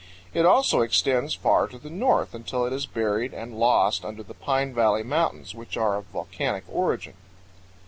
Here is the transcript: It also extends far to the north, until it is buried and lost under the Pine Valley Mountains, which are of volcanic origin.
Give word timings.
It 0.33 0.47
also 0.47 0.81
extends 0.81 1.35
far 1.35 1.67
to 1.67 1.77
the 1.77 1.91
north, 1.91 2.33
until 2.33 2.65
it 2.65 2.73
is 2.73 2.87
buried 2.87 3.35
and 3.35 3.59
lost 3.59 4.03
under 4.03 4.23
the 4.23 4.33
Pine 4.33 4.73
Valley 4.73 5.03
Mountains, 5.03 5.53
which 5.53 5.77
are 5.77 5.95
of 5.95 6.05
volcanic 6.05 6.63
origin. 6.67 7.13